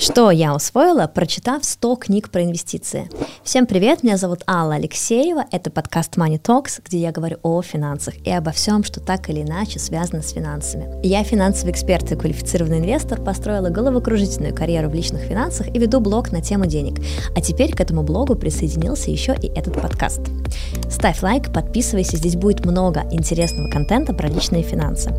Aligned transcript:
Что 0.00 0.30
я 0.30 0.54
усвоила, 0.54 1.06
прочитав 1.06 1.62
100 1.62 1.96
книг 1.96 2.30
про 2.30 2.42
инвестиции? 2.42 3.10
Всем 3.44 3.66
привет, 3.66 4.02
меня 4.02 4.16
зовут 4.16 4.42
Алла 4.48 4.76
Алексеева, 4.76 5.44
это 5.52 5.70
подкаст 5.70 6.16
Money 6.16 6.40
Talks, 6.40 6.80
где 6.82 6.96
я 6.96 7.12
говорю 7.12 7.36
о 7.42 7.60
финансах 7.60 8.14
и 8.24 8.30
обо 8.30 8.50
всем, 8.50 8.82
что 8.82 9.00
так 9.00 9.28
или 9.28 9.42
иначе 9.42 9.78
связано 9.78 10.22
с 10.22 10.32
финансами. 10.32 10.88
Я 11.06 11.22
финансовый 11.22 11.72
эксперт 11.72 12.10
и 12.10 12.16
квалифицированный 12.16 12.78
инвестор, 12.78 13.20
построила 13.20 13.68
головокружительную 13.68 14.54
карьеру 14.54 14.88
в 14.88 14.94
личных 14.94 15.20
финансах 15.20 15.68
и 15.68 15.78
веду 15.78 16.00
блог 16.00 16.32
на 16.32 16.40
тему 16.40 16.64
денег. 16.64 16.98
А 17.36 17.42
теперь 17.42 17.74
к 17.74 17.80
этому 17.82 18.02
блогу 18.02 18.36
присоединился 18.36 19.10
еще 19.10 19.34
и 19.34 19.48
этот 19.48 19.74
подкаст. 19.74 20.22
Ставь 20.90 21.22
лайк, 21.22 21.52
подписывайся, 21.52 22.16
здесь 22.16 22.36
будет 22.36 22.64
много 22.64 23.04
интересного 23.10 23.68
контента 23.68 24.14
про 24.14 24.28
личные 24.28 24.62
финансы. 24.62 25.10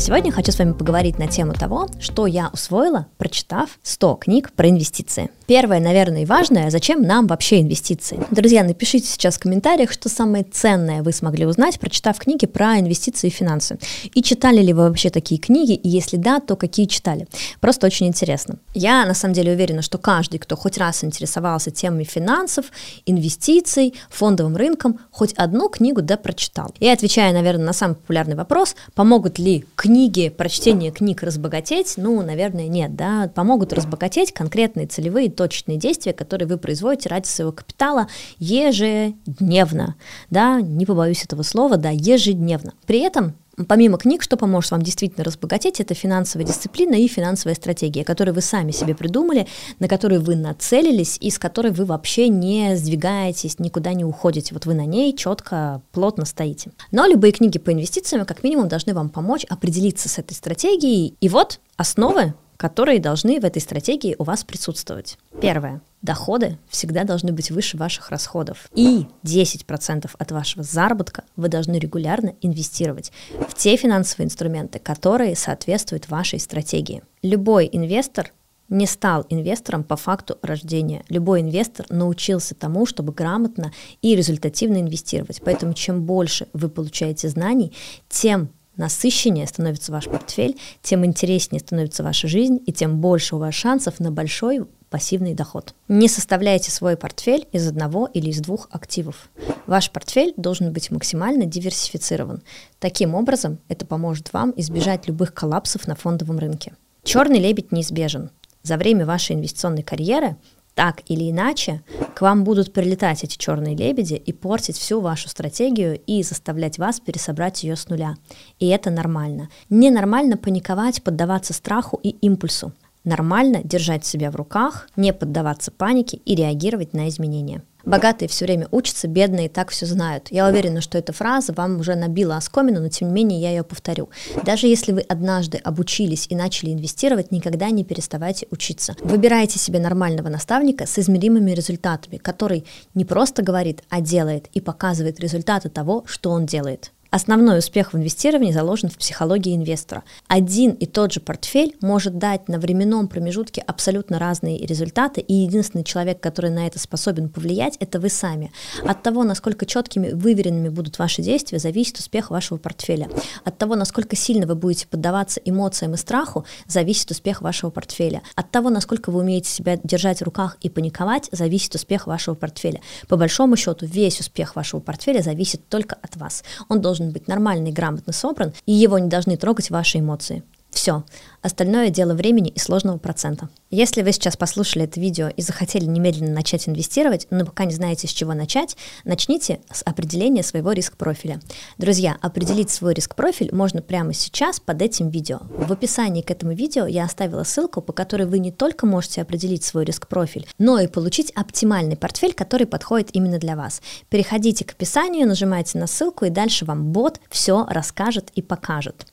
Сегодня 0.00 0.32
хочу 0.32 0.50
с 0.50 0.58
вами 0.58 0.72
поговорить 0.72 1.18
на 1.18 1.28
тему 1.28 1.52
того, 1.52 1.86
что 2.00 2.26
я 2.26 2.48
усвоила, 2.54 3.06
прочитав 3.18 3.78
100 3.82 4.14
книг 4.14 4.50
про 4.52 4.70
инвестиции. 4.70 5.30
Первое, 5.50 5.80
наверное, 5.80 6.22
и 6.22 6.26
важное, 6.26 6.70
зачем 6.70 7.02
нам 7.02 7.26
вообще 7.26 7.60
инвестиции? 7.60 8.24
Друзья, 8.30 8.62
напишите 8.62 9.08
сейчас 9.08 9.34
в 9.34 9.40
комментариях, 9.40 9.90
что 9.90 10.08
самое 10.08 10.44
ценное 10.44 11.02
вы 11.02 11.12
смогли 11.12 11.44
узнать, 11.44 11.80
прочитав 11.80 12.20
книги 12.20 12.46
про 12.46 12.78
инвестиции 12.78 13.26
и 13.26 13.30
финансы. 13.30 13.76
И 14.14 14.22
читали 14.22 14.62
ли 14.62 14.72
вы 14.72 14.82
вообще 14.82 15.10
такие 15.10 15.40
книги, 15.40 15.72
и 15.72 15.88
если 15.88 16.18
да, 16.18 16.38
то 16.38 16.54
какие 16.54 16.86
читали? 16.86 17.26
Просто 17.58 17.88
очень 17.88 18.06
интересно. 18.06 18.60
Я 18.74 19.04
на 19.04 19.12
самом 19.12 19.34
деле 19.34 19.50
уверена, 19.50 19.82
что 19.82 19.98
каждый, 19.98 20.38
кто 20.38 20.54
хоть 20.54 20.78
раз 20.78 21.02
интересовался 21.02 21.72
темами 21.72 22.04
финансов, 22.04 22.66
инвестиций, 23.04 23.94
фондовым 24.08 24.54
рынком, 24.54 25.00
хоть 25.10 25.32
одну 25.32 25.68
книгу 25.68 26.00
да 26.00 26.16
прочитал. 26.16 26.72
И 26.78 26.86
отвечая, 26.86 27.32
наверное, 27.32 27.66
на 27.66 27.72
самый 27.72 27.96
популярный 27.96 28.36
вопрос, 28.36 28.76
помогут 28.94 29.40
ли 29.40 29.64
книги, 29.74 30.28
прочтение 30.28 30.92
книг 30.92 31.24
разбогатеть, 31.24 31.94
ну, 31.96 32.22
наверное, 32.22 32.68
нет, 32.68 32.94
да, 32.94 33.28
помогут 33.34 33.72
разбогатеть 33.72 34.30
конкретные 34.30 34.86
целевые 34.86 35.28
точечные 35.40 35.78
действия, 35.78 36.12
которые 36.12 36.46
вы 36.46 36.58
производите 36.58 37.08
ради 37.08 37.26
своего 37.26 37.50
капитала 37.50 38.08
ежедневно, 38.38 39.96
да, 40.28 40.60
не 40.60 40.84
побоюсь 40.84 41.24
этого 41.24 41.42
слова, 41.42 41.78
да, 41.78 41.88
ежедневно. 41.88 42.74
При 42.86 42.98
этом 42.98 43.36
Помимо 43.68 43.98
книг, 43.98 44.22
что 44.22 44.38
поможет 44.38 44.70
вам 44.70 44.80
действительно 44.80 45.22
разбогатеть, 45.22 45.80
это 45.80 45.92
финансовая 45.92 46.46
дисциплина 46.46 46.94
и 46.94 47.06
финансовая 47.08 47.54
стратегия, 47.54 48.04
которую 48.04 48.34
вы 48.34 48.40
сами 48.40 48.70
себе 48.70 48.94
придумали, 48.94 49.46
на 49.80 49.88
которую 49.88 50.22
вы 50.22 50.34
нацелились 50.34 51.18
и 51.20 51.30
с 51.30 51.38
которой 51.38 51.70
вы 51.70 51.84
вообще 51.84 52.28
не 52.28 52.74
сдвигаетесь, 52.76 53.58
никуда 53.58 53.92
не 53.92 54.04
уходите. 54.04 54.54
Вот 54.54 54.64
вы 54.64 54.72
на 54.72 54.86
ней 54.86 55.14
четко, 55.14 55.82
плотно 55.92 56.24
стоите. 56.24 56.70
Но 56.90 57.06
любые 57.06 57.32
книги 57.32 57.58
по 57.58 57.70
инвестициям 57.70 58.24
как 58.24 58.42
минимум 58.42 58.68
должны 58.68 58.94
вам 58.94 59.10
помочь 59.10 59.44
определиться 59.44 60.08
с 60.08 60.18
этой 60.18 60.32
стратегией. 60.32 61.16
И 61.20 61.28
вот 61.28 61.60
основы, 61.76 62.32
которые 62.60 63.00
должны 63.00 63.40
в 63.40 63.44
этой 63.46 63.62
стратегии 63.62 64.14
у 64.18 64.24
вас 64.24 64.44
присутствовать. 64.44 65.16
Первое. 65.40 65.80
Доходы 66.02 66.58
всегда 66.68 67.04
должны 67.04 67.32
быть 67.32 67.50
выше 67.50 67.78
ваших 67.78 68.10
расходов. 68.10 68.68
И 68.74 69.06
10% 69.24 70.10
от 70.18 70.30
вашего 70.30 70.62
заработка 70.62 71.24
вы 71.36 71.48
должны 71.48 71.78
регулярно 71.78 72.34
инвестировать 72.42 73.12
в 73.48 73.54
те 73.54 73.76
финансовые 73.76 74.26
инструменты, 74.26 74.78
которые 74.78 75.36
соответствуют 75.36 76.10
вашей 76.10 76.38
стратегии. 76.38 77.02
Любой 77.22 77.66
инвестор 77.72 78.30
не 78.68 78.84
стал 78.84 79.24
инвестором 79.30 79.82
по 79.82 79.96
факту 79.96 80.36
рождения. 80.42 81.02
Любой 81.08 81.40
инвестор 81.40 81.86
научился 81.88 82.54
тому, 82.54 82.84
чтобы 82.84 83.14
грамотно 83.14 83.72
и 84.02 84.14
результативно 84.14 84.82
инвестировать. 84.82 85.40
Поэтому 85.42 85.72
чем 85.72 86.02
больше 86.02 86.46
вы 86.52 86.68
получаете 86.68 87.30
знаний, 87.30 87.72
тем 88.10 88.50
насыщеннее 88.80 89.46
становится 89.46 89.92
ваш 89.92 90.06
портфель, 90.06 90.58
тем 90.82 91.04
интереснее 91.04 91.60
становится 91.60 92.02
ваша 92.02 92.26
жизнь, 92.26 92.60
и 92.66 92.72
тем 92.72 93.00
больше 93.00 93.36
у 93.36 93.38
вас 93.38 93.54
шансов 93.54 94.00
на 94.00 94.10
большой 94.10 94.64
пассивный 94.88 95.34
доход. 95.34 95.74
Не 95.86 96.08
составляйте 96.08 96.70
свой 96.70 96.96
портфель 96.96 97.46
из 97.52 97.68
одного 97.68 98.08
или 98.12 98.30
из 98.30 98.40
двух 98.40 98.68
активов. 98.72 99.30
Ваш 99.66 99.90
портфель 99.90 100.34
должен 100.36 100.72
быть 100.72 100.90
максимально 100.90 101.44
диверсифицирован. 101.44 102.42
Таким 102.80 103.14
образом, 103.14 103.58
это 103.68 103.86
поможет 103.86 104.32
вам 104.32 104.52
избежать 104.56 105.06
любых 105.06 105.32
коллапсов 105.32 105.86
на 105.86 105.94
фондовом 105.94 106.38
рынке. 106.38 106.72
Черный 107.04 107.38
лебедь 107.38 107.70
неизбежен. 107.70 108.30
За 108.62 108.76
время 108.76 109.06
вашей 109.06 109.36
инвестиционной 109.36 109.82
карьеры 109.82 110.36
так 110.74 111.02
или 111.06 111.30
иначе 111.30 111.82
к 112.14 112.22
вам 112.22 112.44
будут 112.44 112.72
прилетать 112.72 113.24
эти 113.24 113.36
черные 113.36 113.76
лебеди 113.76 114.14
и 114.14 114.32
портить 114.32 114.76
всю 114.76 115.00
вашу 115.00 115.28
стратегию 115.28 116.00
и 116.06 116.22
заставлять 116.22 116.78
вас 116.78 117.00
пересобрать 117.00 117.62
ее 117.62 117.76
с 117.76 117.88
нуля. 117.88 118.16
И 118.58 118.68
это 118.68 118.90
нормально. 118.90 119.48
Ненормально 119.68 120.36
паниковать, 120.36 121.02
поддаваться 121.02 121.52
страху 121.52 121.98
и 122.02 122.10
импульсу. 122.10 122.72
Нормально 123.04 123.62
держать 123.64 124.04
себя 124.04 124.30
в 124.30 124.36
руках, 124.36 124.88
не 124.96 125.12
поддаваться 125.12 125.70
панике 125.70 126.18
и 126.18 126.34
реагировать 126.34 126.92
на 126.92 127.08
изменения. 127.08 127.62
Богатые 127.84 128.28
все 128.28 128.44
время 128.44 128.68
учатся, 128.70 129.08
бедные 129.08 129.48
так 129.48 129.70
все 129.70 129.86
знают. 129.86 130.28
Я 130.30 130.48
уверена, 130.48 130.80
что 130.80 130.98
эта 130.98 131.12
фраза 131.12 131.52
вам 131.52 131.80
уже 131.80 131.94
набила 131.94 132.36
оскомину, 132.36 132.80
но 132.80 132.88
тем 132.88 133.08
не 133.08 133.14
менее 133.14 133.40
я 133.40 133.50
ее 133.50 133.64
повторю. 133.64 134.10
Даже 134.44 134.66
если 134.66 134.92
вы 134.92 135.00
однажды 135.00 135.58
обучились 135.58 136.26
и 136.28 136.36
начали 136.36 136.72
инвестировать, 136.72 137.32
никогда 137.32 137.70
не 137.70 137.84
переставайте 137.84 138.46
учиться. 138.50 138.94
Выбирайте 139.00 139.58
себе 139.58 139.80
нормального 139.80 140.28
наставника 140.28 140.86
с 140.86 140.98
измеримыми 140.98 141.52
результатами, 141.52 142.16
который 142.16 142.64
не 142.94 143.04
просто 143.04 143.42
говорит, 143.42 143.82
а 143.88 144.00
делает 144.00 144.48
и 144.52 144.60
показывает 144.60 145.20
результаты 145.20 145.68
того, 145.68 146.04
что 146.06 146.30
он 146.30 146.46
делает. 146.46 146.92
Основной 147.10 147.58
успех 147.58 147.92
в 147.92 147.96
инвестировании 147.96 148.52
заложен 148.52 148.88
в 148.88 148.96
психологии 148.96 149.56
инвестора. 149.56 150.04
Один 150.28 150.70
и 150.72 150.86
тот 150.86 151.12
же 151.12 151.18
портфель 151.20 151.76
может 151.80 152.18
дать 152.18 152.48
на 152.48 152.60
временном 152.60 153.08
промежутке 153.08 153.62
абсолютно 153.62 154.20
разные 154.20 154.64
результаты, 154.64 155.20
и 155.20 155.34
единственный 155.34 155.82
человек, 155.82 156.20
который 156.20 156.52
на 156.52 156.68
это 156.68 156.78
способен 156.78 157.28
повлиять, 157.28 157.76
это 157.80 157.98
вы 157.98 158.10
сами. 158.10 158.52
От 158.84 159.02
того, 159.02 159.24
насколько 159.24 159.66
четкими, 159.66 160.10
выверенными 160.12 160.68
будут 160.68 161.00
ваши 161.00 161.20
действия, 161.20 161.58
зависит 161.58 161.98
успех 161.98 162.30
вашего 162.30 162.58
портфеля. 162.58 163.08
От 163.44 163.58
того, 163.58 163.74
насколько 163.74 164.14
сильно 164.14 164.46
вы 164.46 164.54
будете 164.54 164.86
поддаваться 164.86 165.40
эмоциям 165.44 165.94
и 165.94 165.96
страху, 165.96 166.44
зависит 166.68 167.10
успех 167.10 167.42
вашего 167.42 167.70
портфеля. 167.70 168.22
От 168.36 168.52
того, 168.52 168.70
насколько 168.70 169.10
вы 169.10 169.20
умеете 169.20 169.50
себя 169.50 169.80
держать 169.82 170.20
в 170.20 170.24
руках 170.24 170.58
и 170.60 170.70
паниковать, 170.70 171.28
зависит 171.32 171.74
успех 171.74 172.06
вашего 172.06 172.36
портфеля. 172.36 172.80
По 173.08 173.16
большому 173.16 173.56
счету, 173.56 173.84
весь 173.84 174.20
успех 174.20 174.54
вашего 174.54 174.78
портфеля 174.78 175.22
зависит 175.22 175.68
только 175.68 175.96
от 176.00 176.14
вас. 176.14 176.44
Он 176.68 176.80
должен 176.80 176.99
должен 177.00 177.12
быть 177.12 177.28
нормальный, 177.28 177.72
грамотно 177.72 178.12
собран, 178.12 178.52
и 178.66 178.72
его 178.72 178.98
не 178.98 179.08
должны 179.08 179.36
трогать 179.36 179.70
ваши 179.70 179.98
эмоции. 179.98 180.42
Все. 180.80 181.04
Остальное 181.42 181.90
дело 181.90 182.14
времени 182.14 182.48
и 182.48 182.58
сложного 182.58 182.96
процента. 182.96 183.50
Если 183.68 184.00
вы 184.00 184.12
сейчас 184.12 184.38
послушали 184.38 184.86
это 184.86 184.98
видео 184.98 185.28
и 185.28 185.42
захотели 185.42 185.84
немедленно 185.84 186.32
начать 186.32 186.66
инвестировать, 186.66 187.26
но 187.28 187.44
пока 187.44 187.66
не 187.66 187.74
знаете, 187.74 188.08
с 188.08 188.10
чего 188.10 188.32
начать, 188.32 188.78
начните 189.04 189.60
с 189.70 189.82
определения 189.82 190.42
своего 190.42 190.72
риск-профиля. 190.72 191.38
Друзья, 191.76 192.16
определить 192.22 192.70
свой 192.70 192.94
риск-профиль 192.94 193.54
можно 193.54 193.82
прямо 193.82 194.14
сейчас 194.14 194.58
под 194.58 194.80
этим 194.80 195.10
видео. 195.10 195.40
В 195.50 195.70
описании 195.70 196.22
к 196.22 196.30
этому 196.30 196.54
видео 196.54 196.86
я 196.86 197.04
оставила 197.04 197.44
ссылку, 197.44 197.82
по 197.82 197.92
которой 197.92 198.26
вы 198.26 198.38
не 198.38 198.50
только 198.50 198.86
можете 198.86 199.20
определить 199.20 199.64
свой 199.64 199.84
риск-профиль, 199.84 200.48
но 200.56 200.80
и 200.80 200.86
получить 200.86 201.30
оптимальный 201.32 201.98
портфель, 201.98 202.32
который 202.32 202.66
подходит 202.66 203.10
именно 203.12 203.38
для 203.38 203.54
вас. 203.54 203.82
Переходите 204.08 204.64
к 204.64 204.72
описанию, 204.72 205.28
нажимайте 205.28 205.78
на 205.78 205.86
ссылку, 205.86 206.24
и 206.24 206.30
дальше 206.30 206.64
вам 206.64 206.90
бот 206.90 207.20
все 207.28 207.66
расскажет 207.68 208.30
и 208.34 208.40
покажет. 208.40 209.06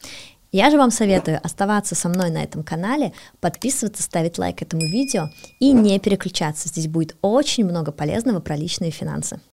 Я 0.51 0.71
же 0.71 0.77
вам 0.77 0.91
советую 0.91 1.39
оставаться 1.43 1.93
со 1.93 2.07
мной 2.07 2.29
на 2.29 2.41
этом 2.41 2.63
канале, 2.63 3.13
подписываться, 3.41 4.01
ставить 4.01 4.37
лайк 4.37 4.61
этому 4.61 4.83
видео 4.83 5.29
и 5.59 5.73
не 5.73 5.99
переключаться. 5.99 6.69
Здесь 6.69 6.87
будет 6.87 7.17
очень 7.21 7.65
много 7.65 7.91
полезного 7.91 8.39
про 8.39 8.55
личные 8.55 8.91
финансы. 8.91 9.41